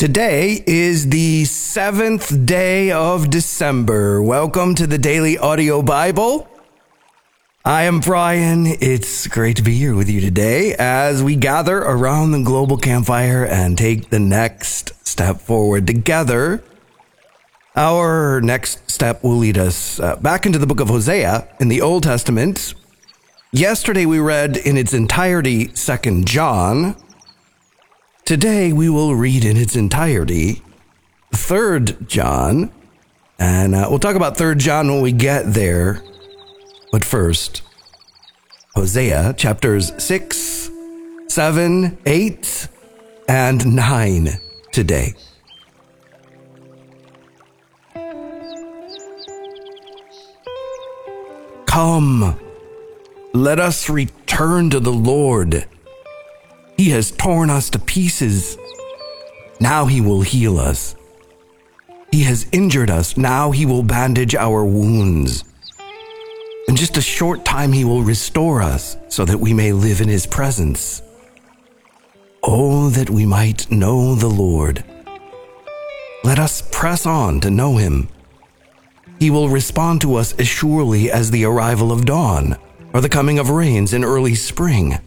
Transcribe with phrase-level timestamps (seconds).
[0.00, 4.22] Today is the seventh day of December.
[4.22, 6.48] Welcome to the Daily Audio Bible.
[7.66, 8.64] I am Brian.
[8.66, 13.44] It's great to be here with you today as we gather around the global campfire
[13.44, 16.64] and take the next step forward together.
[17.76, 21.82] Our next step will lead us uh, back into the book of Hosea in the
[21.82, 22.72] Old Testament.
[23.52, 26.96] Yesterday we read in its entirety 2nd John.
[28.30, 30.62] Today we will read in its entirety
[31.32, 32.70] 3rd John.
[33.40, 36.00] And uh, we'll talk about 3rd John when we get there.
[36.92, 37.62] But first,
[38.76, 40.70] Hosea chapters 6,
[41.26, 42.68] 7, 8,
[43.28, 44.28] and 9
[44.70, 45.14] today.
[51.66, 52.38] Come,
[53.34, 55.66] let us return to the Lord.
[56.80, 58.56] He has torn us to pieces.
[59.60, 60.96] Now he will heal us.
[62.10, 63.18] He has injured us.
[63.18, 65.44] Now he will bandage our wounds.
[66.68, 70.08] In just a short time, he will restore us so that we may live in
[70.08, 71.02] his presence.
[72.42, 74.82] Oh, that we might know the Lord.
[76.24, 78.08] Let us press on to know him.
[79.18, 82.56] He will respond to us as surely as the arrival of dawn
[82.94, 84.98] or the coming of rains in early spring.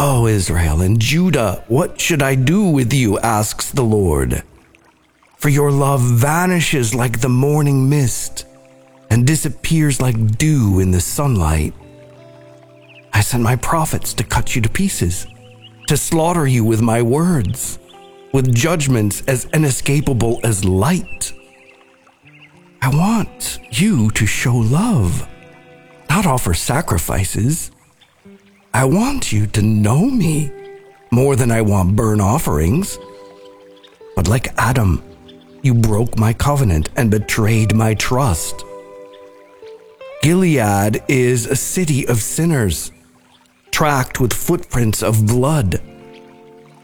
[0.00, 3.18] O Israel and Judah, what should I do with you?
[3.18, 4.44] asks the Lord.
[5.38, 8.46] For your love vanishes like the morning mist
[9.10, 11.74] and disappears like dew in the sunlight.
[13.12, 15.26] I sent my prophets to cut you to pieces,
[15.88, 17.80] to slaughter you with my words,
[18.32, 21.32] with judgments as inescapable as light.
[22.80, 25.28] I want you to show love,
[26.08, 27.72] not offer sacrifices.
[28.74, 30.52] I want you to know me
[31.10, 32.98] more than I want burnt offerings.
[34.14, 35.02] But like Adam,
[35.62, 38.64] you broke my covenant and betrayed my trust.
[40.22, 42.92] Gilead is a city of sinners,
[43.70, 45.80] tracked with footprints of blood.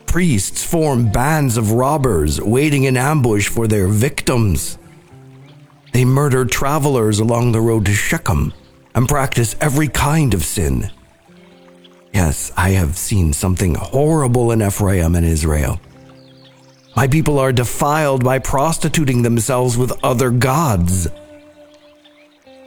[0.07, 4.79] Priests form bands of robbers waiting in ambush for their victims.
[5.93, 8.55] They murder travelers along the road to Shechem
[8.95, 10.91] and practice every kind of sin.
[12.15, 15.81] Yes, I have seen something horrible in Ephraim and Israel.
[16.95, 21.09] My people are defiled by prostituting themselves with other gods.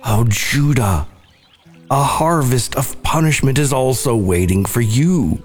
[0.03, 1.07] Oh, Judah,
[1.89, 5.41] a harvest of punishment is also waiting for you,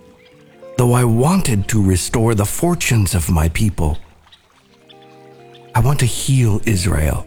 [0.79, 3.99] though I wanted to restore the fortunes of my people.
[5.77, 7.25] I want to heal Israel,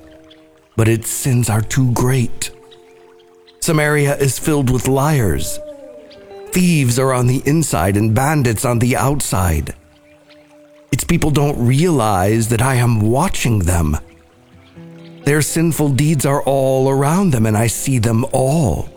[0.76, 2.52] but its sins are too great.
[3.62, 5.58] Samaria is filled with liars.
[6.56, 9.76] Thieves are on the inside and bandits on the outside.
[10.90, 13.98] Its people don't realize that I am watching them.
[15.26, 18.88] Their sinful deeds are all around them, and I see them all.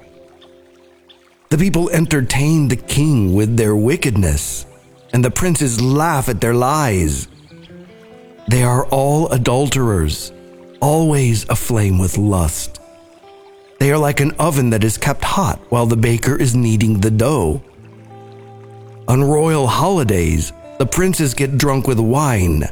[1.49, 4.65] The people entertain the king with their wickedness,
[5.13, 7.27] and the princes laugh at their lies.
[8.49, 10.31] They are all adulterers,
[10.81, 12.78] always aflame with lust.
[13.79, 17.11] They are like an oven that is kept hot while the baker is kneading the
[17.11, 17.63] dough.
[19.07, 22.65] On royal holidays, the princes get drunk with wine,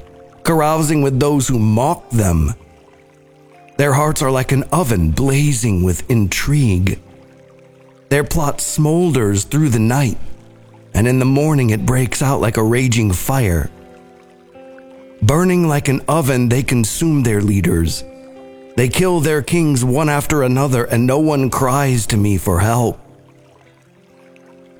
[0.42, 2.52] carousing with those who mock them.
[3.78, 7.00] Their hearts are like an oven blazing with intrigue.
[8.08, 10.18] Their plot smolders through the night,
[10.94, 13.70] and in the morning it breaks out like a raging fire.
[15.22, 18.04] Burning like an oven, they consume their leaders.
[18.76, 23.00] They kill their kings one after another, and no one cries to me for help.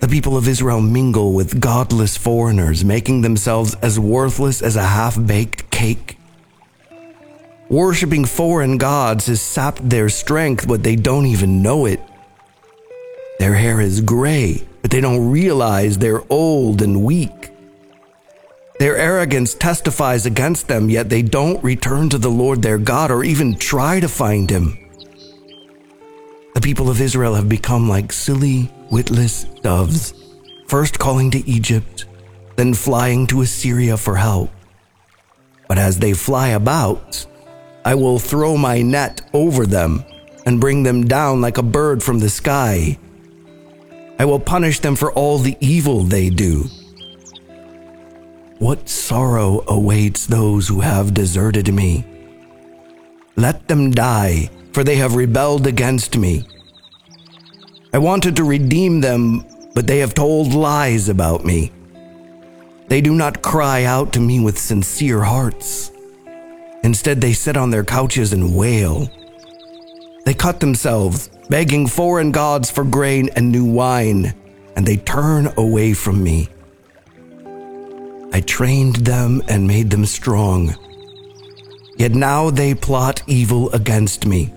[0.01, 5.17] The people of Israel mingle with godless foreigners, making themselves as worthless as a half
[5.27, 6.19] baked cake.
[7.71, 12.01] Worshipping foreign gods has sapped their strength, but they don't even know it.
[13.39, 17.51] Their hair is gray, but they don't realize they're old and weak.
[18.79, 23.25] Their arrogance testifies against them, yet they don't return to the Lord their God or
[23.25, 24.79] even try to find him.
[26.55, 30.13] The people of Israel have become like silly, witless doves,
[30.69, 32.05] first calling to Egypt,
[32.57, 34.51] then flying to Assyria for help.
[35.69, 37.27] But as they fly about,
[37.85, 40.05] I will throw my net over them
[40.45, 42.99] and bring them down like a bird from the sky.
[44.19, 46.69] I will punish them for all the evil they do.
[48.59, 52.07] What sorrow awaits those who have deserted me?
[53.37, 56.47] Let them die, for they have rebelled against me.
[57.93, 59.45] I wanted to redeem them,
[59.75, 61.71] but they have told lies about me.
[62.89, 65.93] They do not cry out to me with sincere hearts.
[66.83, 69.11] Instead, they sit on their couches and wail.
[70.25, 74.35] They cut themselves, begging foreign gods for grain and new wine,
[74.77, 76.49] and they turn away from me.
[78.33, 80.75] I trained them and made them strong.
[81.97, 84.53] Yet now they plot evil against me.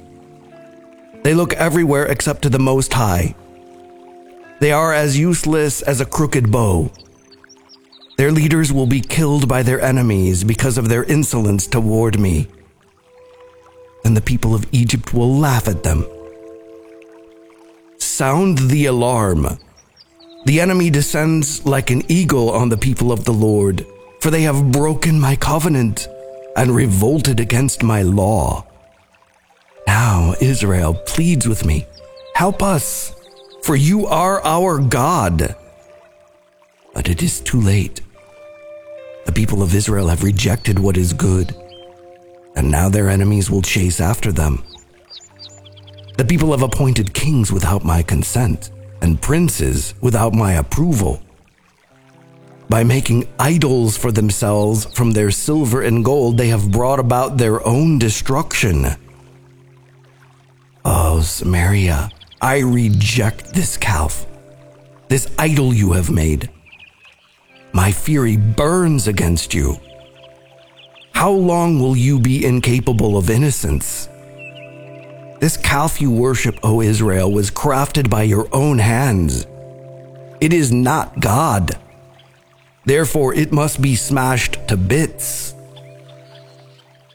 [1.24, 3.36] They look everywhere except to the Most High.
[4.60, 6.92] They are as useless as a crooked bow.
[8.18, 12.48] Their leaders will be killed by their enemies because of their insolence toward me.
[14.04, 16.06] And the people of Egypt will laugh at them.
[17.98, 19.48] Sound the alarm.
[20.46, 23.86] The enemy descends like an eagle on the people of the Lord,
[24.22, 26.08] for they have broken my covenant
[26.56, 28.66] and revolted against my law.
[29.86, 31.86] Now Israel pleads with me
[32.36, 33.14] Help us,
[33.64, 35.56] for you are our God.
[36.94, 38.02] But it is too late.
[39.26, 41.54] The people of Israel have rejected what is good,
[42.56, 44.64] and now their enemies will chase after them.
[46.18, 48.72] The people have appointed kings without my consent,
[49.02, 51.22] and princes without my approval.
[52.70, 57.66] By making idols for themselves from their silver and gold, they have brought about their
[57.66, 58.86] own destruction.
[60.86, 62.12] Oh, Samaria,
[62.42, 64.26] I reject this calf,
[65.08, 66.50] this idol you have made.
[67.74, 69.80] My fury burns against you.
[71.14, 74.10] How long will you be incapable of innocence?
[75.40, 79.48] This calf you worship, O Israel, was crafted by your own hands.
[80.42, 81.78] It is not God.
[82.86, 85.54] Therefore, it must be smashed to bits.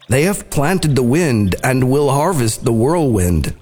[0.09, 3.55] They have planted the wind and will harvest the whirlwind.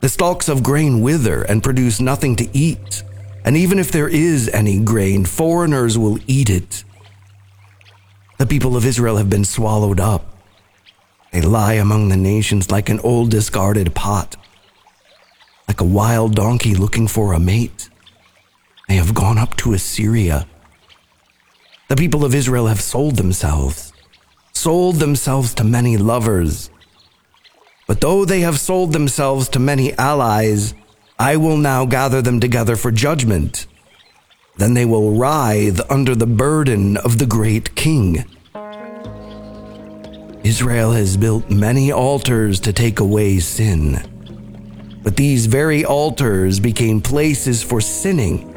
[0.00, 3.02] The stalks of grain wither and produce nothing to eat,
[3.44, 6.84] and even if there is any grain, foreigners will eat it.
[8.38, 10.37] The people of Israel have been swallowed up.
[11.38, 14.36] They lie among the nations like an old discarded pot,
[15.68, 17.90] like a wild donkey looking for a mate.
[18.88, 20.46] They have gone up to Assyria
[21.88, 23.94] the people of Israel have sold themselves,
[24.52, 26.68] sold themselves to many lovers.
[27.86, 30.74] But though they have sold themselves to many allies,
[31.18, 33.66] I will now gather them together for judgment.
[34.58, 38.26] Then they will writhe under the burden of the great king.
[40.44, 44.02] Israel has built many altars to take away sin.
[45.02, 48.48] But these very altars became places for sinning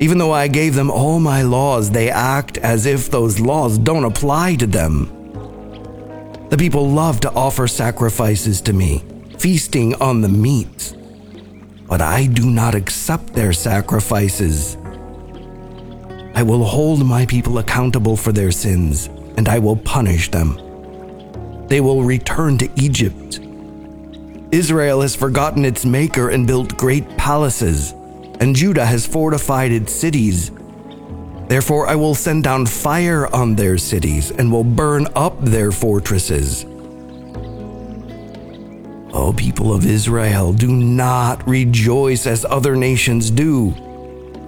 [0.00, 4.04] even though I gave them all my laws, they act as if those laws don't
[4.04, 5.06] apply to them.
[6.50, 9.04] The people love to offer sacrifices to me,
[9.38, 10.94] feasting on the meat.
[11.88, 14.76] But I do not accept their sacrifices.
[16.34, 20.58] I will hold my people accountable for their sins, and I will punish them.
[21.68, 23.40] They will return to Egypt.
[24.52, 27.94] Israel has forgotten its maker and built great palaces
[28.40, 30.50] and Judah has fortified its cities.
[31.48, 36.64] Therefore, I will send down fire on their cities and will burn up their fortresses.
[39.12, 43.74] O people of Israel, do not rejoice as other nations do,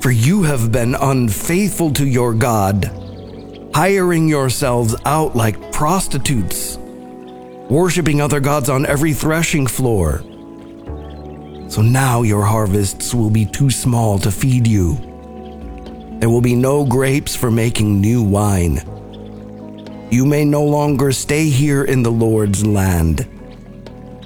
[0.01, 2.91] for you have been unfaithful to your God,
[3.81, 6.77] hiring yourselves out like prostitutes,
[7.71, 10.23] worshiping other gods on every threshing floor
[11.71, 14.97] so now your harvests will be too small to feed you.
[16.19, 18.83] There will be no grapes for making new wine.
[20.11, 23.29] You may no longer stay here in the Lord's land.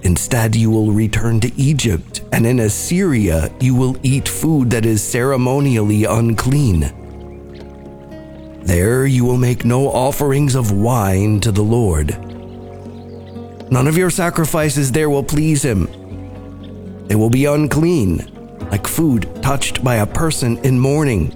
[0.05, 5.03] Instead, you will return to Egypt, and in Assyria, you will eat food that is
[5.03, 7.04] ceremonially unclean.
[8.65, 12.19] There, you will make no offerings of wine to the Lord.
[13.71, 15.89] None of your sacrifices there will please him
[17.07, 18.19] they will be unclean,
[18.71, 21.33] like food touched by a person in mourning.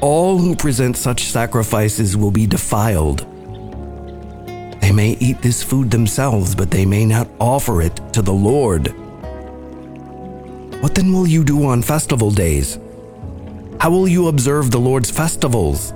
[0.00, 3.20] All who present such sacrifices will be defiled.
[4.80, 8.88] They may eat this food themselves, but they may not offer it to the Lord.
[10.82, 12.78] What then will you do on festival days?
[13.78, 15.92] How will you observe the Lord's festivals?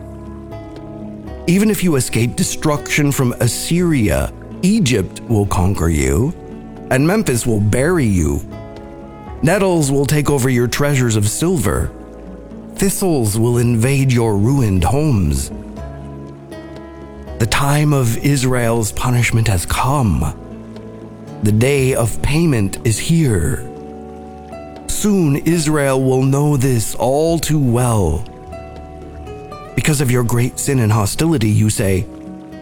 [1.46, 4.32] Even if you escape destruction from Assyria,
[4.62, 6.34] Egypt will conquer you
[6.90, 8.40] and Memphis will bury you.
[9.42, 11.90] Nettles will take over your treasures of silver.
[12.74, 15.50] Thistles will invade your ruined homes.
[17.38, 20.36] The time of Israel's punishment has come.
[21.42, 23.69] The day of payment is here.
[25.00, 28.18] Soon Israel will know this all too well.
[29.74, 32.04] Because of your great sin and hostility, you say,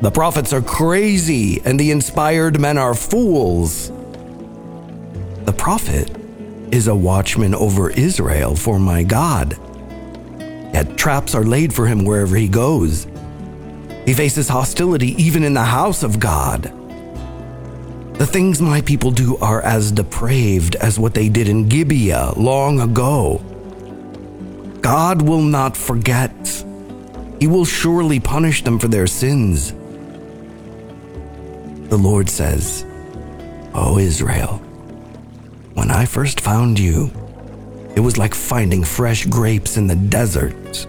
[0.03, 3.91] The prophets are crazy and the inspired men are fools.
[5.47, 6.17] The prophet
[6.71, 9.59] is a watchman over Israel for my God.
[10.73, 13.09] Yet traps are laid for him wherever he goes.
[14.07, 16.73] He faces hostility even in the house of God.
[18.19, 22.81] The things my people do are as depraved as what they did in Gibeah long
[22.81, 23.39] ago.
[24.81, 26.65] God will not forget.
[27.39, 29.73] He will surely punish them for their sins.
[31.91, 32.85] The Lord says,
[33.73, 34.57] O Israel,
[35.75, 37.13] when I first found you,
[37.95, 40.89] it was like finding fresh grapes in the desert.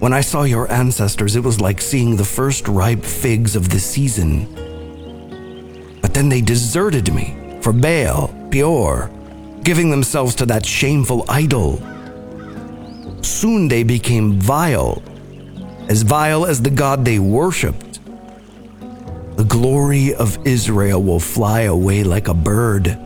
[0.00, 3.78] When I saw your ancestors, it was like seeing the first ripe figs of the
[3.78, 4.69] season.
[6.10, 9.12] But then they deserted me for Baal, Peor,
[9.62, 11.80] giving themselves to that shameful idol.
[13.22, 15.04] Soon they became vile,
[15.88, 18.00] as vile as the God they worshipped.
[19.36, 22.98] The glory of Israel will fly away like a bird,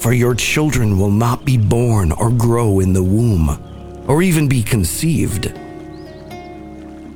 [0.00, 4.64] for your children will not be born or grow in the womb, or even be
[4.64, 5.52] conceived.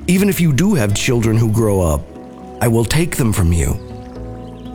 [0.07, 2.03] Even if you do have children who grow up,
[2.61, 3.88] I will take them from you.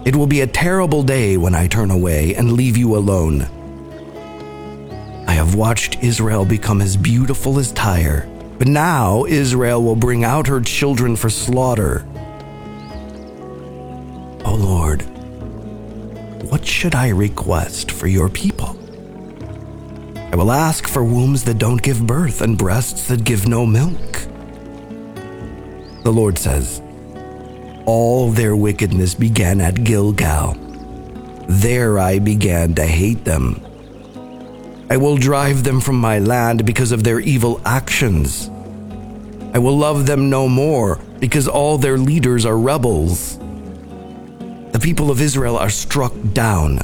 [0.04, 3.48] It will be a terrible day when I turn away and leave you alone.
[5.26, 10.46] I have watched Israel become as beautiful as Tyre, but now Israel will bring out
[10.46, 12.06] her children for slaughter.
[14.44, 15.02] O oh Lord,
[16.50, 18.78] what should I request for your people?
[20.16, 24.18] I will ask for wombs that don't give birth and breasts that give no milk.
[26.02, 26.82] The Lord says,
[27.86, 30.54] All their wickedness began at Gilgal.
[31.48, 33.60] There I began to hate them.
[34.88, 38.48] I will drive them from my land because of their evil actions.
[39.52, 43.38] I will love them no more because all their leaders are rebels.
[44.72, 46.78] The people of Israel are struck down.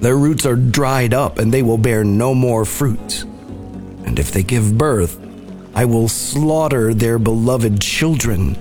[0.00, 3.22] Their roots are dried up and they will bear no more fruit.
[4.04, 5.18] And if they give birth,
[5.74, 8.56] I will slaughter their beloved children.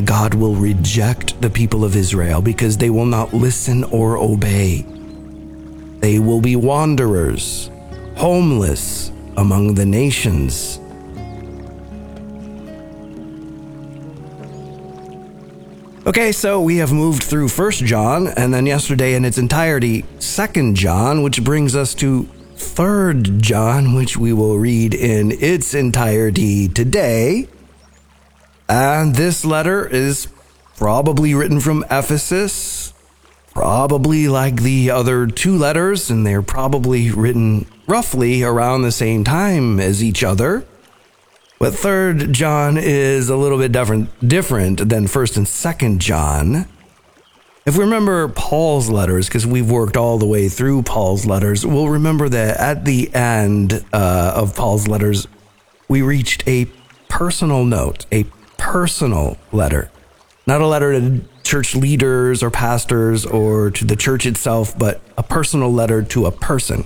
[0.00, 4.86] My God will reject the people of Israel because they will not listen or obey.
[5.98, 7.70] They will be wanderers,
[8.16, 10.80] homeless among the nations.
[16.06, 20.76] Okay, so we have moved through 1st John and then yesterday in its entirety 2nd
[20.76, 22.22] John, which brings us to
[22.54, 27.48] 3rd John, which we will read in its entirety today.
[28.70, 30.28] And this letter is
[30.76, 32.94] probably written from Ephesus,
[33.52, 39.80] probably like the other two letters, and they're probably written roughly around the same time
[39.80, 40.64] as each other.
[41.58, 46.68] But 3rd John is a little bit different different than 1st and 2nd John.
[47.66, 51.88] If we remember Paul's letters, because we've worked all the way through Paul's letters, we'll
[51.88, 55.26] remember that at the end uh, of Paul's letters,
[55.88, 56.66] we reached a
[57.08, 58.24] personal note, a
[58.70, 59.90] personal letter.
[60.46, 65.24] Not a letter to church leaders or pastors or to the church itself, but a
[65.24, 66.84] personal letter to a person.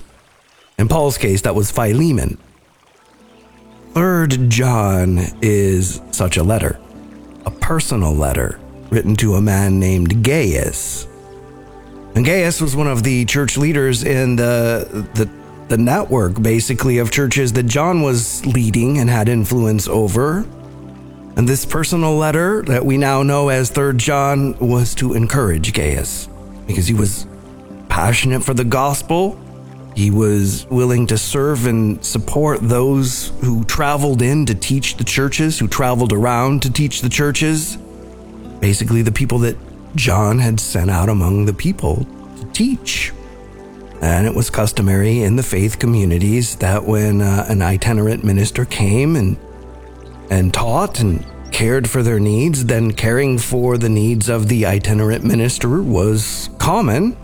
[0.79, 2.39] In Paul's case, that was Philemon.
[3.93, 6.81] Third John is such a letter,
[7.45, 11.07] a personal letter written to a man named Gaius.
[12.15, 15.29] And Gaius was one of the church leaders in the, the,
[15.69, 20.47] the network, basically, of churches that John was leading and had influence over.
[21.37, 26.29] And this personal letter that we now know as 3rd John was to encourage Gaius
[26.67, 27.27] because he was
[27.89, 29.39] passionate for the gospel.
[29.97, 35.59] He was willing to serve and support those who traveled in to teach the churches,
[35.59, 37.79] who traveled around to teach the churches
[38.61, 39.57] basically the people that
[39.95, 42.07] John had sent out among the people
[42.39, 43.13] to teach.
[44.01, 49.17] And it was customary in the faith communities that when uh, an itinerant minister came
[49.17, 49.37] and
[50.31, 55.25] and taught and cared for their needs, then caring for the needs of the itinerant
[55.25, 57.17] minister was common.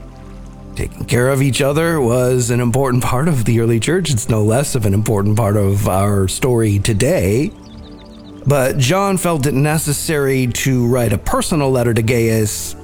[0.77, 4.11] Taking care of each other was an important part of the early church.
[4.11, 7.51] It's no less of an important part of our story today.
[8.47, 12.77] But John felt it necessary to write a personal letter to Gaius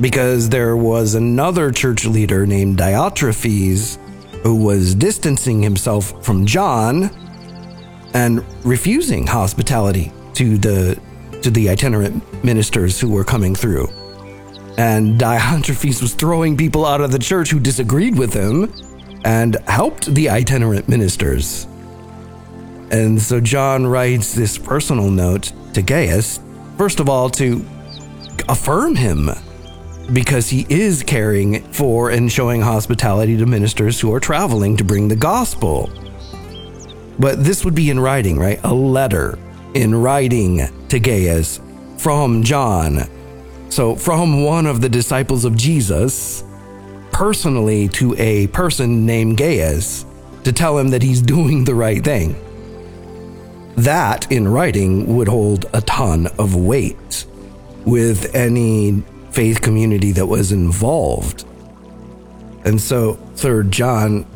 [0.00, 3.96] because there was another church leader named Diotrephes
[4.42, 7.10] who was distancing himself from John
[8.14, 11.00] and refusing hospitality to the
[11.42, 13.88] to the itinerant ministers who were coming through.
[14.78, 18.72] And Diotrephes was throwing people out of the church who disagreed with him
[19.24, 21.66] and helped the itinerant ministers.
[22.90, 26.40] And so John writes this personal note to Gaius,
[26.76, 27.64] first of all, to
[28.48, 29.30] affirm him
[30.12, 35.08] because he is caring for and showing hospitality to ministers who are traveling to bring
[35.08, 35.90] the gospel.
[37.18, 38.60] But this would be in writing, right?
[38.64, 39.38] A letter
[39.74, 41.60] in writing to Gaius
[41.98, 43.08] from John.
[43.68, 46.44] So, from one of the disciples of Jesus,
[47.10, 50.04] personally to a person named Gaius,
[50.44, 52.36] to tell him that he's doing the right thing.
[53.76, 57.24] That in writing would hold a ton of weight
[57.86, 61.46] with any faith community that was involved.
[62.64, 64.26] And so, Third John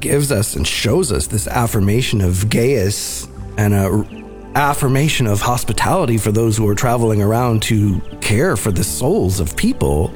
[0.00, 4.26] gives us and shows us this affirmation of Gaius and a
[4.56, 9.54] affirmation of hospitality for those who are traveling around to care for the souls of
[9.54, 10.08] people.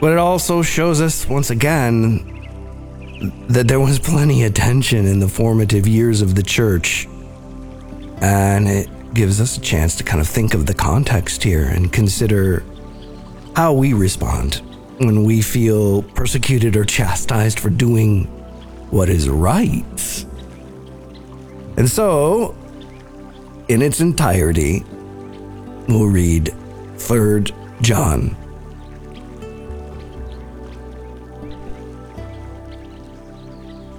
[0.00, 2.32] But it also shows us once again
[3.48, 7.06] that there was plenty of tension in the formative years of the church.
[8.22, 11.92] And it gives us a chance to kind of think of the context here and
[11.92, 12.64] consider
[13.54, 14.62] how we respond
[14.98, 18.26] when we feel persecuted or chastised for doing
[18.90, 20.26] what is right.
[21.76, 22.56] And so,
[23.68, 24.84] in its entirety,
[25.88, 26.54] we'll read
[26.96, 27.52] 3rd
[27.82, 28.36] John.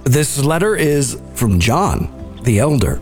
[0.04, 2.08] This letter is from John,
[2.42, 3.00] the elder.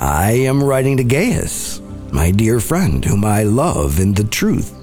[0.00, 4.74] I am writing to Gaius, my dear friend, whom I love in the truth.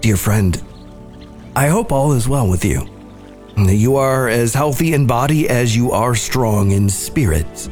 [0.00, 0.60] Dear friend,
[1.56, 2.86] I hope all is well with you,
[3.56, 7.68] you are as healthy in body as you are strong in spirit.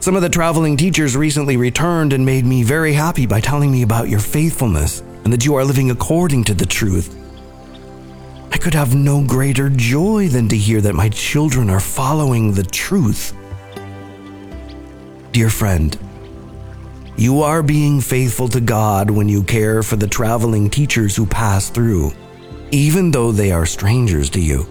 [0.00, 3.82] Some of the traveling teachers recently returned and made me very happy by telling me
[3.82, 7.16] about your faithfulness and that you are living according to the truth.
[8.50, 12.64] I could have no greater joy than to hear that my children are following the
[12.64, 13.34] truth.
[15.32, 15.96] Dear friend,
[17.16, 21.68] you are being faithful to God when you care for the traveling teachers who pass
[21.68, 22.12] through,
[22.70, 24.66] even though they are strangers to you.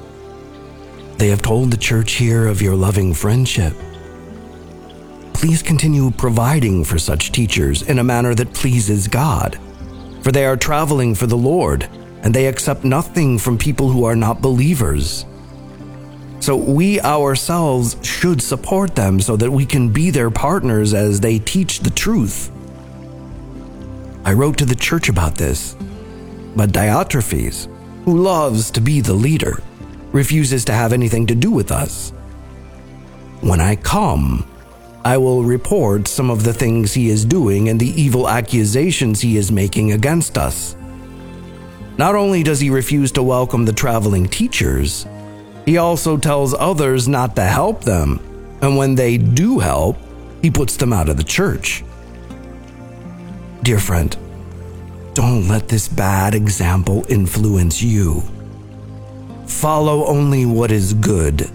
[1.17, 3.73] They have told the church here of your loving friendship.
[5.33, 9.59] Please continue providing for such teachers in a manner that pleases God,
[10.21, 11.89] for they are traveling for the Lord,
[12.23, 15.25] and they accept nothing from people who are not believers.
[16.39, 21.39] So we ourselves should support them so that we can be their partners as they
[21.39, 22.49] teach the truth.
[24.23, 25.75] I wrote to the church about this,
[26.55, 27.67] but Diotrephes,
[28.05, 29.61] who loves to be the leader,
[30.11, 32.11] refuses to have anything to do with us.
[33.41, 34.45] When I come,
[35.05, 39.37] I will report some of the things he is doing and the evil accusations he
[39.37, 40.75] is making against us.
[41.97, 45.05] Not only does he refuse to welcome the traveling teachers,
[45.65, 48.19] he also tells others not to help them,
[48.61, 49.97] and when they do help,
[50.41, 51.83] he puts them out of the church.
[53.63, 54.17] Dear friend,
[55.19, 58.23] don't let this bad example influence you.
[59.47, 61.51] Follow only what is good.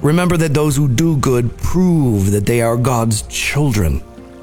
[0.00, 4.02] Remember that those who do good prove that they are God's children,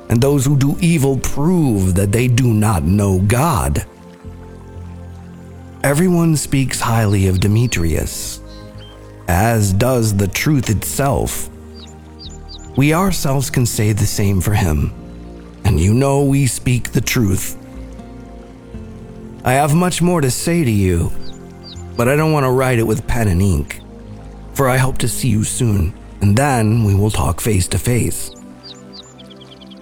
[0.10, 3.84] and those who do evil prove that they do not know God.
[5.84, 8.42] Everyone speaks highly of Demetrius,
[9.28, 11.50] as does the truth itself.
[12.78, 14.94] We ourselves can say the same for him,
[15.66, 17.58] and you know we speak the truth.
[19.44, 21.12] I have much more to say to you,
[21.98, 23.82] but I don't want to write it with pen and ink,
[24.54, 28.32] for I hope to see you soon, and then we will talk face to face.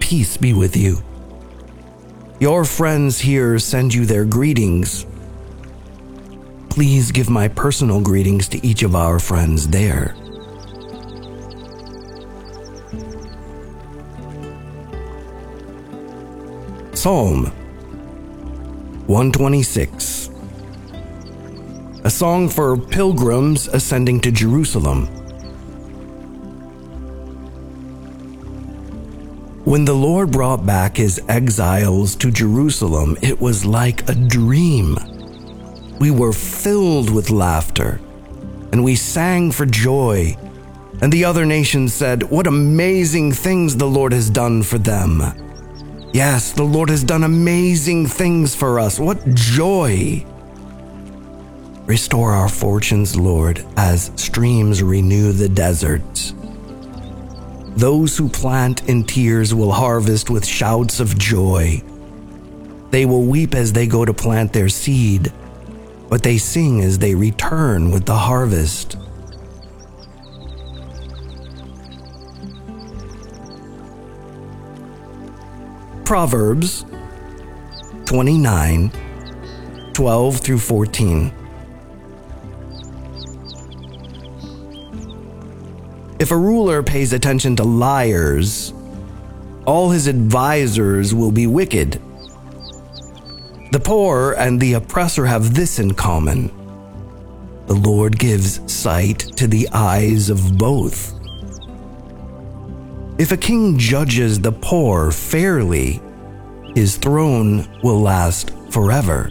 [0.00, 0.98] Peace be with you.
[2.40, 5.06] Your friends here send you their greetings
[6.72, 10.14] Please give my personal greetings to each of our friends there.
[16.94, 17.52] Psalm
[19.12, 20.30] 126
[22.04, 25.04] A song for pilgrims ascending to Jerusalem.
[29.66, 34.96] When the Lord brought back his exiles to Jerusalem, it was like a dream
[36.00, 38.00] we were filled with laughter,
[38.72, 40.34] and we sang for joy.
[41.02, 45.51] And the other nations said, What amazing things the Lord has done for them.
[46.12, 48.98] Yes, the Lord has done amazing things for us.
[48.98, 50.24] What joy!
[51.86, 56.34] Restore our fortunes, Lord, as streams renew the deserts.
[57.76, 61.82] Those who plant in tears will harvest with shouts of joy.
[62.90, 65.32] They will weep as they go to plant their seed
[66.12, 68.98] but they sing as they return with the harvest.
[76.04, 76.84] Proverbs
[78.06, 78.92] 29
[79.92, 81.32] 12 through 14.
[86.18, 88.72] If a ruler pays attention to liars,
[89.66, 92.00] all his advisers will be wicked.
[93.72, 96.50] The poor and the oppressor have this in common
[97.66, 101.14] the Lord gives sight to the eyes of both.
[103.18, 106.00] If a king judges the poor fairly,
[106.74, 109.30] his throne will last forever.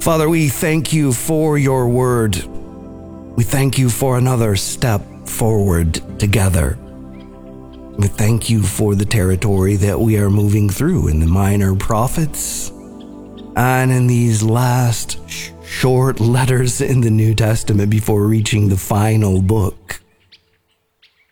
[0.00, 2.36] Father, we thank you for your word.
[3.36, 6.78] We thank you for another step forward together.
[7.98, 12.70] We thank you for the territory that we are moving through in the minor prophets
[13.56, 15.18] and in these last
[15.68, 20.00] short letters in the New Testament before reaching the final book.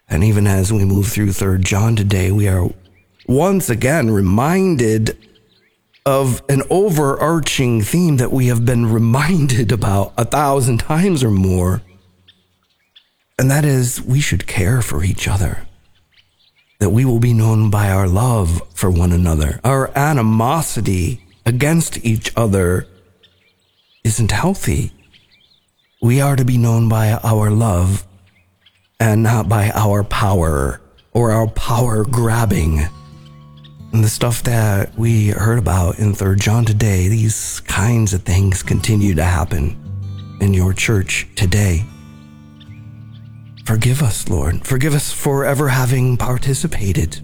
[0.08, 2.68] And even as we move through 3rd John today, we are
[3.26, 5.16] once again reminded
[6.04, 11.82] of an overarching theme that we have been reminded about a thousand times or more.
[13.38, 15.66] And that is, we should care for each other.
[16.78, 19.60] That we will be known by our love for one another.
[19.64, 22.86] Our animosity against each other
[24.06, 24.92] isn't healthy.
[26.00, 28.06] We are to be known by our love
[29.00, 30.80] and not by our power
[31.12, 32.86] or our power grabbing.
[33.92, 38.62] And the stuff that we heard about in 3rd John today, these kinds of things
[38.62, 39.76] continue to happen
[40.40, 41.84] in your church today.
[43.64, 44.64] Forgive us, Lord.
[44.64, 47.20] Forgive us for ever having participated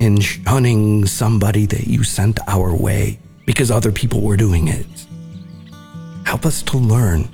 [0.00, 4.86] in shunning somebody that you sent our way because other people were doing it.
[6.24, 7.28] Help us to learn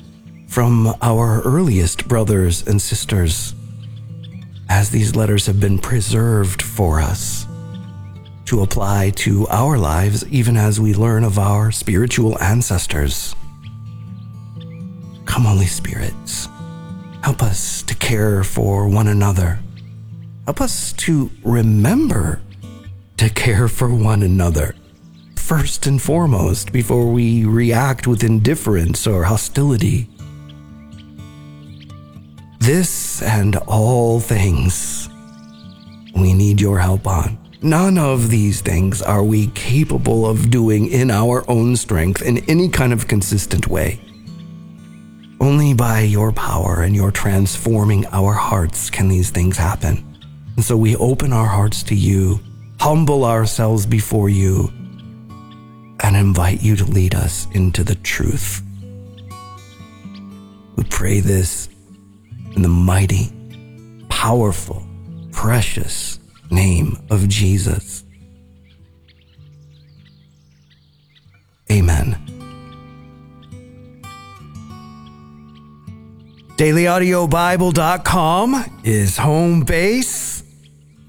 [0.48, 3.54] from our earliest brothers and sisters
[4.68, 7.46] as these letters have been preserved for us
[8.44, 13.34] to apply to our lives even as we learn of our spiritual ancestors.
[15.24, 16.12] Come, Holy Spirit,
[17.22, 19.60] help us to care for one another.
[20.46, 22.40] Help us to remember
[23.18, 24.74] to care for one another
[25.50, 30.08] first and foremost before we react with indifference or hostility.
[32.60, 35.08] This and all things
[36.14, 37.36] we need your help on.
[37.62, 42.68] None of these things are we capable of doing in our own strength in any
[42.68, 44.00] kind of consistent way.
[45.40, 49.96] Only by your power and your transforming our hearts can these things happen.
[50.54, 52.38] And so we open our hearts to you,
[52.78, 54.72] humble ourselves before you,
[56.02, 58.62] and invite you to lead us into the truth.
[60.76, 61.68] We pray this
[62.56, 63.30] in the mighty,
[64.08, 64.86] powerful,
[65.32, 66.18] precious
[66.50, 68.04] name of Jesus.
[71.70, 72.18] Amen.
[76.56, 80.39] DailyAudioBible.com is home base.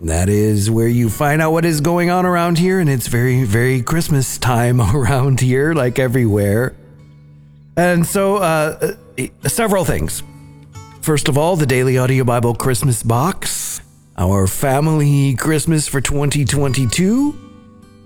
[0.02, 3.44] That is where you find out what is going on around here, and it's very,
[3.44, 6.76] very Christmas time around here, like everywhere.
[7.78, 10.24] And so, uh, uh several things.
[11.02, 13.82] First of all, the Daily Audio Bible Christmas box
[14.18, 17.34] our family Christmas for 2022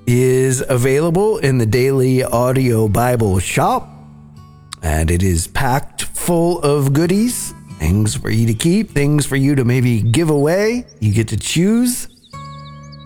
[0.08, 3.90] is available in the Daily Audio Bible shop,
[4.82, 7.54] and it is packed full of goodies,
[7.86, 10.88] things for you to keep, things for you to maybe give away.
[11.00, 12.08] You get to choose.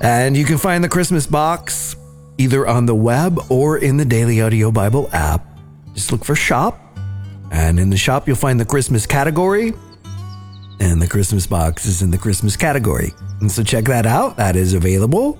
[0.01, 1.97] And you can find the Christmas box
[2.37, 5.45] either on the web or in the Daily Audio Bible app.
[5.93, 6.79] Just look for shop,
[7.51, 9.73] and in the shop, you'll find the Christmas category
[10.79, 13.11] and the Christmas box is in the Christmas category.
[13.41, 15.37] And so check that out, that is available.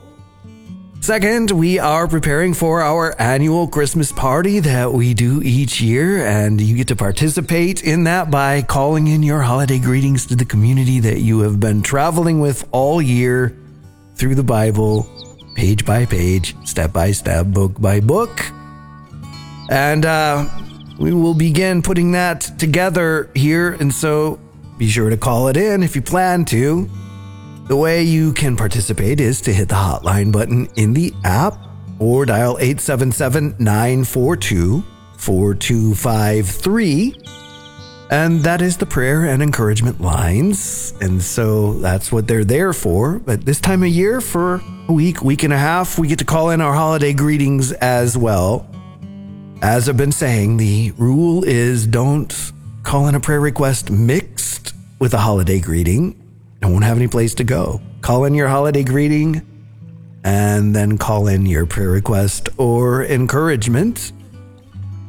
[1.01, 6.59] Second, we are preparing for our annual Christmas party that we do each year, and
[6.59, 10.99] you get to participate in that by calling in your holiday greetings to the community
[10.99, 13.57] that you have been traveling with all year
[14.15, 15.07] through the Bible,
[15.55, 18.45] page by page, step by step, book by book.
[19.69, 20.49] And uh,
[20.99, 23.71] we will begin putting that together here.
[23.71, 24.37] And so
[24.77, 26.89] be sure to call it in if you plan to.
[27.69, 31.53] The way you can participate is to hit the hotline button in the app
[31.99, 34.83] or dial 877 942
[35.15, 37.15] 4253.
[38.09, 40.95] And that is the prayer and encouragement lines.
[40.99, 43.19] And so that's what they're there for.
[43.19, 46.25] But this time of year, for a week, week and a half, we get to
[46.25, 48.67] call in our holiday greetings as well.
[49.61, 52.33] As I've been saying, the rule is don't
[52.81, 56.18] call in a prayer request mixed with a holiday greeting.
[56.61, 57.81] And won't have any place to go.
[58.01, 59.45] Call in your holiday greeting
[60.23, 64.11] and then call in your prayer request or encouragement.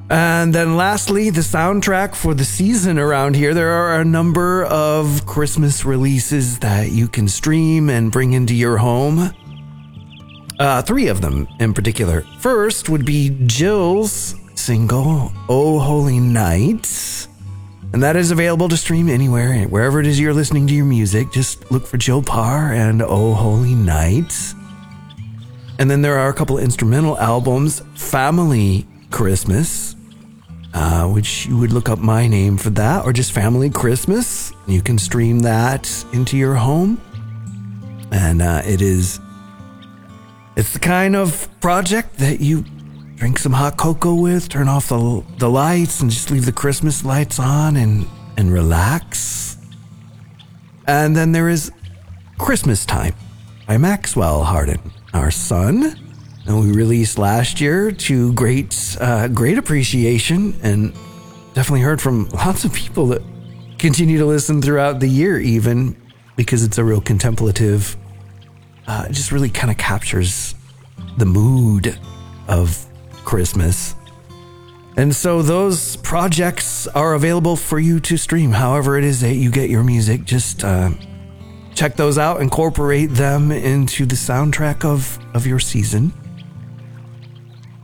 [0.09, 3.55] And then lastly, the soundtrack for the season around here.
[3.55, 8.77] There are a number of Christmas releases that you can stream and bring into your
[8.79, 9.31] home.
[10.59, 12.23] Uh, three of them in particular.
[12.41, 17.29] First would be Jill's single, Oh Holy Night.
[17.93, 21.33] And that is available to stream anywhere, wherever it is you're listening to your music.
[21.33, 24.33] Just look for Joe Parr and Oh Holy Night.
[25.81, 29.97] And then there are a couple instrumental albums Family Christmas,
[30.73, 34.53] uh, which you would look up my name for that, or just Family Christmas.
[34.69, 37.01] You can stream that into your home.
[38.13, 39.19] And uh, it is,
[40.57, 42.65] it's the kind of project that you
[43.21, 47.05] drink some hot cocoa with, turn off the, the lights, and just leave the Christmas
[47.05, 48.07] lights on and,
[48.39, 49.59] and relax.
[50.87, 51.71] And then there is
[52.39, 53.15] Christmas Time
[53.67, 54.81] by Maxwell Hardin,
[55.13, 55.99] our son.
[56.47, 60.95] And we released last year to great, uh, great appreciation, and
[61.53, 63.21] definitely heard from lots of people that
[63.79, 65.95] continue to listen throughout the year, even
[66.37, 67.99] because it's a real contemplative.
[68.87, 70.55] Uh, it just really kind of captures
[71.19, 72.01] the mood
[72.49, 72.87] of
[73.31, 73.95] Christmas.
[74.97, 79.53] And so those projects are available for you to stream however it is that you
[79.53, 80.25] get your music.
[80.25, 80.91] Just uh,
[81.77, 86.13] check those out, incorporate them into the soundtrack of, of your season.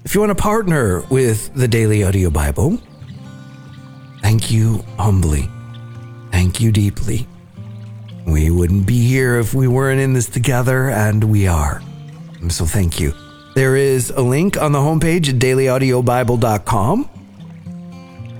[0.04, 2.80] If you want to partner with the Daily Audio Bible,
[4.22, 5.48] thank you humbly.
[6.32, 7.28] Thank you deeply.
[8.26, 11.80] We wouldn't be here if we weren't in this together, and we are.
[12.48, 13.14] So thank you.
[13.56, 17.08] There is a link on the homepage at dailyaudiobible.com.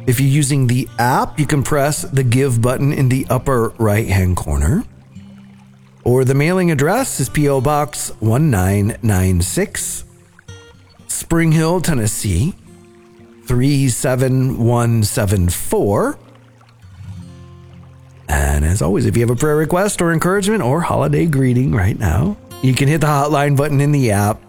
[0.07, 4.07] If you're using the app, you can press the give button in the upper right
[4.07, 4.85] hand corner.
[6.05, 7.63] Or the mailing address is P.O.
[7.63, 10.05] Box 1996,
[11.09, 12.53] Spring Hill, Tennessee
[13.47, 16.19] 37174.
[18.29, 21.99] And as always, if you have a prayer request or encouragement or holiday greeting right
[21.99, 24.43] now, you can hit the hotline button in the app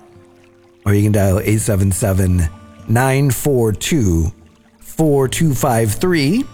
[0.88, 2.50] or you can dial 877
[2.88, 4.32] 942
[4.80, 6.45] 4253.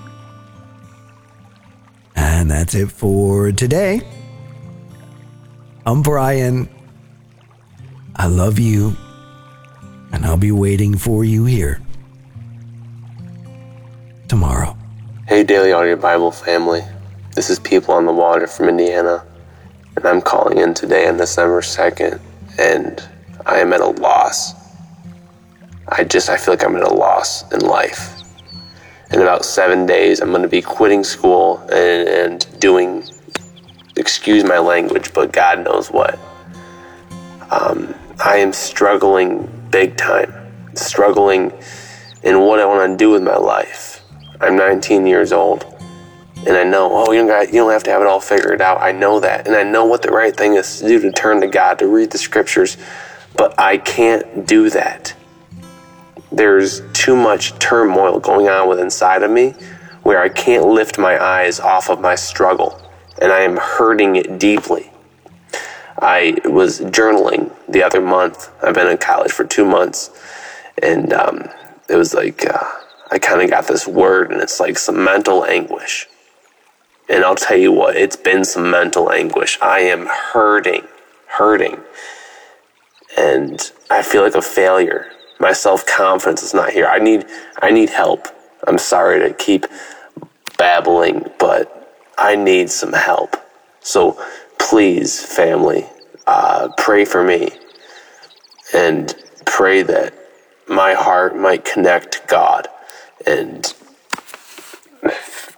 [2.16, 4.02] And that's it for today.
[5.86, 6.68] I'm Brian.
[8.16, 8.98] I love you.
[10.12, 11.80] And I'll be waiting for you here
[14.28, 14.76] tomorrow.
[15.28, 16.82] Hey, Daily Audio Bible family.
[17.36, 19.24] This is People on the Water from Indiana.
[19.96, 22.20] And I'm calling in today on December 2nd.
[22.58, 23.08] And
[23.46, 24.54] I am at a loss.
[25.88, 28.22] I just, I feel like I'm at a loss in life.
[29.12, 33.04] In about seven days, I'm going to be quitting school and, and doing,
[33.96, 36.18] excuse my language, but God knows what.
[37.52, 40.34] Um, I am struggling big time,
[40.76, 41.52] struggling
[42.24, 44.02] in what I want to do with my life.
[44.40, 45.66] I'm 19 years old,
[46.48, 48.62] and I know, oh, you don't, got, you don't have to have it all figured
[48.62, 48.82] out.
[48.82, 51.42] I know that, and I know what the right thing is to do to turn
[51.42, 52.78] to God, to read the scriptures,
[53.36, 55.16] but I can't do that.
[56.32, 59.54] There's too much turmoil going on with inside of me
[60.02, 62.80] where I can't lift my eyes off of my struggle
[63.22, 64.92] and I am hurting it deeply.
[66.02, 68.52] I was journaling the other month.
[68.64, 70.10] I've been in college for two months
[70.82, 71.50] and um,
[71.88, 72.66] it was like uh,
[73.12, 76.08] I kind of got this word and it's like some mental anguish.
[77.10, 79.60] And I'll tell you what, it's been some mental anguish.
[79.62, 80.88] I am hurting,
[81.28, 81.78] hurting
[83.18, 85.12] and I feel like a failure.
[85.40, 86.88] My self confidence is not here.
[86.88, 87.26] I need
[87.62, 88.28] I need help.
[88.68, 89.66] I'm sorry to keep
[90.58, 93.36] babbling, but I need some help.
[93.82, 94.22] So
[94.60, 95.86] please, family,
[96.26, 97.52] uh, pray for me
[98.74, 99.14] and
[99.46, 100.14] pray that
[100.68, 102.68] my heart might connect to God
[103.28, 103.74] and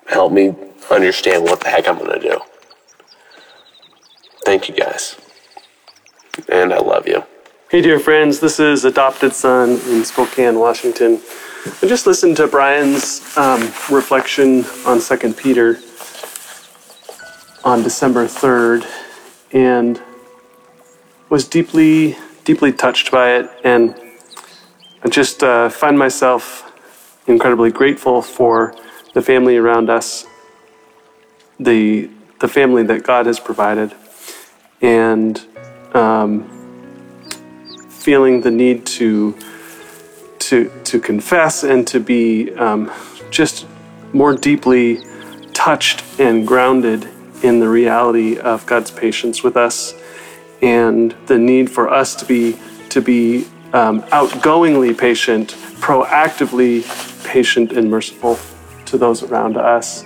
[0.07, 0.55] help me
[0.89, 2.39] understand what the heck I'm going to do.
[4.45, 5.17] Thank you guys.
[6.49, 7.23] And I love you.
[7.67, 11.19] Hey, dear friends, this is Adopted Son in Spokane, Washington.
[11.81, 15.79] I just listened to Brian's um, reflection on 2 Peter
[17.63, 18.85] on December 3rd
[19.51, 19.99] and
[21.29, 23.49] was deeply, deeply touched by it.
[23.63, 23.99] And
[25.03, 26.71] I just uh, find myself
[27.25, 28.75] incredibly grateful for
[29.15, 30.27] the family around us,
[31.59, 33.91] the, the family that God has provided.
[34.83, 35.43] And
[35.95, 36.54] um,
[38.05, 39.35] feeling the need to
[40.37, 42.91] to to confess and to be um,
[43.31, 43.65] just
[44.13, 45.03] more deeply
[45.53, 47.09] touched and grounded
[47.41, 49.95] in the reality of God's patience with us
[50.61, 56.83] and the need for us to be to be um, outgoingly patient, proactively
[57.25, 58.37] patient and merciful
[58.85, 60.05] to those around us,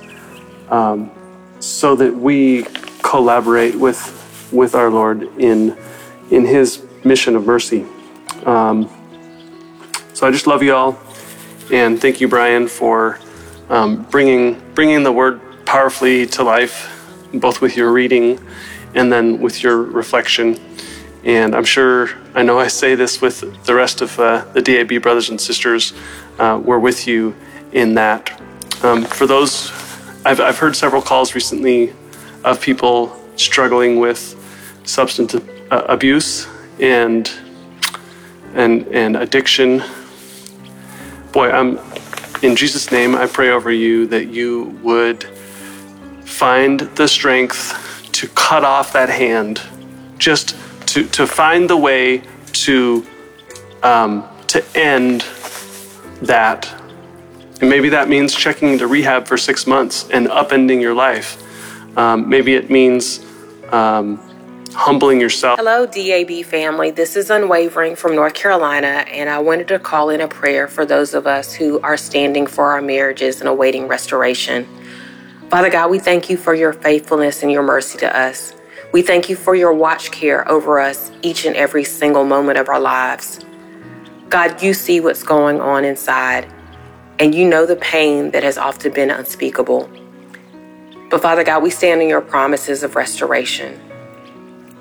[0.69, 1.11] um,
[1.59, 2.65] so that we
[3.03, 4.01] collaborate with
[4.53, 5.77] with our Lord in
[6.31, 7.85] in His mission of mercy.
[8.45, 8.89] Um,
[10.13, 10.99] so I just love you all,
[11.71, 13.19] and thank you, Brian, for
[13.69, 16.89] um, bringing bringing the Word powerfully to life,
[17.33, 18.39] both with your reading
[18.95, 20.59] and then with your reflection.
[21.23, 25.01] And I'm sure, I know I say this with the rest of uh, the DAB
[25.01, 25.93] brothers and sisters,
[26.39, 27.35] uh, we're with you
[27.71, 28.41] in that.
[28.83, 29.71] Um, for those,
[30.25, 31.93] I've, I've heard several calls recently
[32.43, 34.35] of people struggling with
[34.85, 36.47] substance uh, abuse
[36.79, 37.31] and
[38.53, 39.83] and and addiction.
[41.31, 41.79] Boy, I'm
[42.41, 43.15] in Jesus' name.
[43.15, 45.23] I pray over you that you would
[46.25, 49.61] find the strength to cut off that hand,
[50.17, 50.55] just
[50.87, 52.21] to to find the way
[52.53, 53.05] to
[53.83, 55.25] um, to end
[56.21, 56.73] that.
[57.61, 61.43] And maybe that means checking into rehab for six months and upending your life.
[61.97, 63.25] Um, maybe it means
[63.71, 64.19] um,
[64.73, 65.59] humbling yourself.
[65.59, 66.91] Hello, DAB family.
[66.91, 70.85] This is Unwavering from North Carolina, and I wanted to call in a prayer for
[70.85, 74.67] those of us who are standing for our marriages and awaiting restoration.
[75.49, 78.53] Father God, we thank you for your faithfulness and your mercy to us.
[78.91, 82.69] We thank you for your watch care over us each and every single moment of
[82.69, 83.39] our lives.
[84.29, 86.51] God, you see what's going on inside,
[87.19, 89.89] and you know the pain that has often been unspeakable.
[91.09, 93.79] But Father God, we stand in your promises of restoration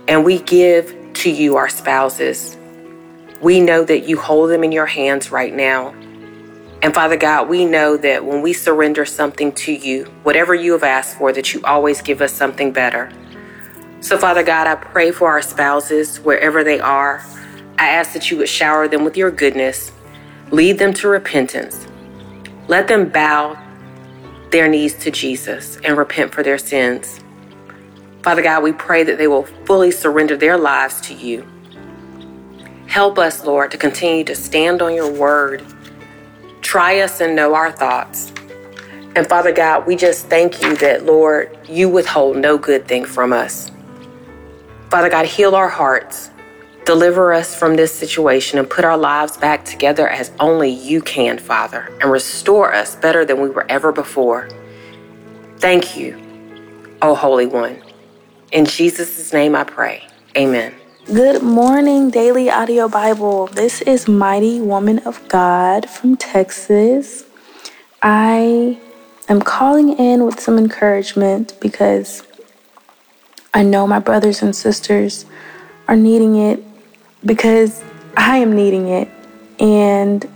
[0.08, 2.56] and we give to you our spouses.
[3.42, 5.94] We know that you hold them in your hands right now.
[6.80, 10.82] And Father God, we know that when we surrender something to you, whatever you have
[10.82, 13.12] asked for, that you always give us something better.
[14.00, 17.24] So, Father God, I pray for our spouses wherever they are.
[17.78, 19.92] I ask that you would shower them with your goodness,
[20.50, 21.86] lead them to repentance.
[22.68, 23.58] Let them bow
[24.50, 27.20] their knees to Jesus and repent for their sins.
[28.22, 31.46] Father God, we pray that they will fully surrender their lives to you.
[32.86, 35.64] Help us, Lord, to continue to stand on your word.
[36.62, 38.32] Try us and know our thoughts.
[39.14, 43.32] And Father God, we just thank you that, Lord, you withhold no good thing from
[43.32, 43.70] us.
[44.90, 46.30] Father God, heal our hearts,
[46.84, 51.38] deliver us from this situation, and put our lives back together as only you can,
[51.38, 54.48] Father, and restore us better than we were ever before.
[55.58, 56.16] Thank you,
[57.02, 57.82] O Holy One.
[58.50, 60.06] In Jesus' name I pray.
[60.36, 60.74] Amen.
[61.06, 63.46] Good morning, Daily Audio Bible.
[63.48, 67.24] This is Mighty Woman of God from Texas.
[68.02, 68.78] I
[69.28, 72.22] am calling in with some encouragement because
[73.52, 75.26] I know my brothers and sisters
[75.86, 76.62] are needing it
[77.24, 77.82] because
[78.16, 79.08] I am needing it.
[79.58, 80.26] And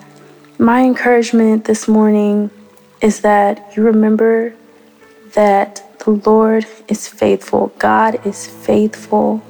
[0.58, 2.50] my encouragement this morning
[3.00, 4.54] is that you remember
[5.32, 7.72] that the Lord is faithful.
[7.78, 9.42] God is faithful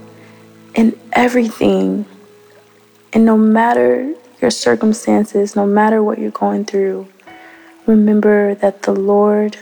[0.75, 2.05] in everything.
[3.13, 7.09] And no matter your circumstances, no matter what you're going through,
[7.87, 9.57] remember that the Lord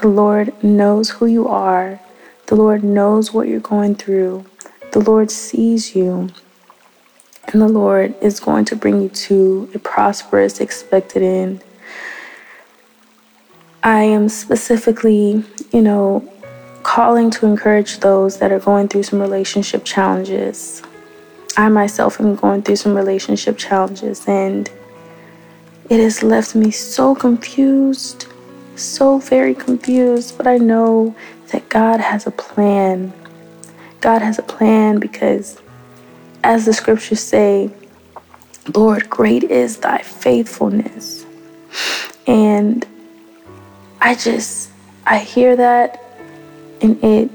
[0.00, 2.00] the Lord knows who you are.
[2.46, 4.44] The Lord knows what you're going through.
[4.92, 6.30] The Lord sees you.
[7.48, 11.64] And the Lord is going to bring you to a prosperous, expected end.
[13.82, 15.44] I am specifically,
[15.74, 16.22] you know,
[16.84, 20.82] calling to encourage those that are going through some relationship challenges.
[21.56, 24.70] I myself am going through some relationship challenges, and
[25.90, 28.26] it has left me so confused,
[28.76, 30.36] so very confused.
[30.36, 31.16] But I know
[31.48, 33.12] that God has a plan.
[34.00, 35.60] God has a plan because,
[36.44, 37.68] as the scriptures say,
[38.76, 41.26] Lord, great is thy faithfulness.
[42.28, 42.86] And
[44.00, 44.70] I just,
[45.06, 46.02] I hear that
[46.80, 47.30] and it,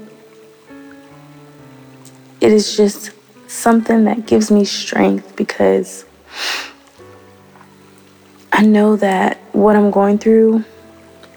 [2.40, 3.12] it is just
[3.46, 6.04] something that gives me strength because
[8.52, 10.64] I know that what I'm going through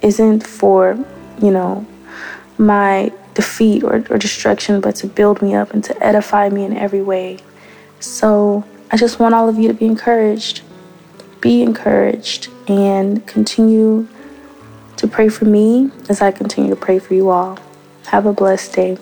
[0.01, 0.97] isn't for,
[1.41, 1.85] you know,
[2.57, 6.75] my defeat or, or destruction, but to build me up and to edify me in
[6.75, 7.39] every way.
[7.99, 10.61] So I just want all of you to be encouraged.
[11.41, 14.07] Be encouraged and continue
[14.97, 17.59] to pray for me as I continue to pray for you all.
[18.07, 18.97] Have a blessed day.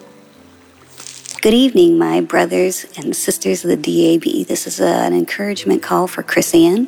[1.42, 4.48] Good evening, my brothers and sisters of the DAB.
[4.48, 6.88] This is an encouragement call for Chris Ann.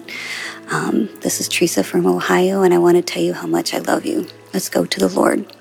[0.69, 3.79] Um, this is Teresa from Ohio, and I want to tell you how much I
[3.79, 4.27] love you.
[4.53, 5.51] Let's go to the Lord.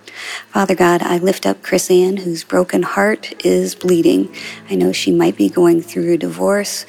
[0.48, 4.34] Father God, I lift up Chris Ann, whose broken heart is bleeding.
[4.70, 6.86] I know she might be going through a divorce,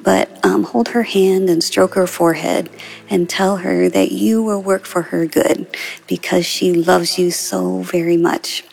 [0.00, 2.70] but um, hold her hand and stroke her forehead
[3.08, 5.66] and tell her that you will work for her good
[6.06, 8.64] because she loves you so very much.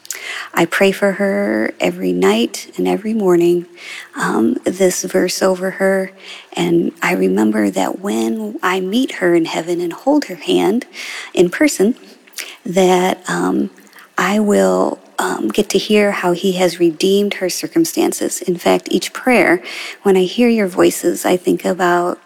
[0.53, 3.65] I pray for her every night and every morning,
[4.15, 6.11] um, this verse over her.
[6.53, 10.85] And I remember that when I meet her in heaven and hold her hand
[11.33, 11.95] in person,
[12.65, 13.69] that um,
[14.17, 18.41] I will um, get to hear how He has redeemed her circumstances.
[18.41, 19.63] In fact, each prayer,
[20.03, 22.19] when I hear your voices, I think about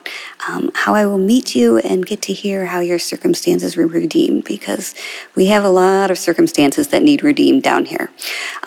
[0.47, 4.45] um, how I will meet you and get to hear how your circumstances were redeemed
[4.45, 4.95] because
[5.35, 8.09] we have a lot of circumstances that need redeemed down here.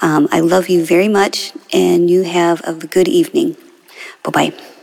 [0.00, 3.56] Um, I love you very much, and you have a good evening.
[4.22, 4.79] Bye bye.